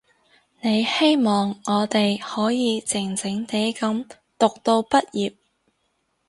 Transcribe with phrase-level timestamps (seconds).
[0.61, 4.03] 你希望我哋可以靜靜地噉
[4.39, 5.35] 讀到畢業